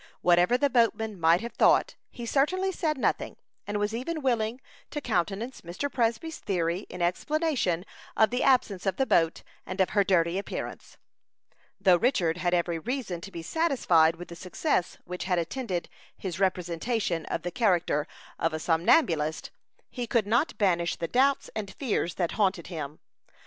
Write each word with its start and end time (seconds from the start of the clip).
Whatever 0.23 0.57
the 0.57 0.67
boatman 0.67 1.19
might 1.19 1.41
have 1.41 1.53
thought, 1.53 1.93
he 2.09 2.25
certainly 2.25 2.71
said 2.71 2.97
nothing, 2.97 3.35
and 3.67 3.77
was 3.77 3.93
even 3.93 4.23
willing 4.23 4.59
to 4.89 4.99
countenance 4.99 5.61
Mr. 5.61 5.93
Presby's 5.93 6.39
theory 6.39 6.87
in 6.89 7.03
explanation 7.03 7.85
of 8.17 8.31
the 8.31 8.41
absence 8.41 8.87
of 8.87 8.95
the 8.95 9.05
boat, 9.05 9.43
and 9.63 9.79
of 9.79 9.91
her 9.91 10.03
dirty 10.03 10.39
appearance. 10.39 10.97
Though 11.79 11.97
Richard 11.97 12.37
had 12.37 12.55
every 12.55 12.79
reason 12.79 13.21
to 13.21 13.29
be 13.31 13.43
satisfied 13.43 14.15
with 14.15 14.29
the 14.29 14.35
success 14.35 14.97
which 15.05 15.25
had 15.25 15.37
attended 15.37 15.87
his 16.17 16.39
representation 16.39 17.27
of 17.27 17.43
the 17.43 17.51
character 17.51 18.07
of 18.39 18.53
a 18.55 18.59
somnambulist, 18.59 19.51
he 19.91 20.07
could 20.07 20.25
not 20.25 20.57
banish 20.57 20.95
the 20.95 21.07
doubts 21.07 21.51
and 21.55 21.75
fears 21.75 22.15
that 22.15 22.31
haunted 22.31 22.65
him. 22.65 22.97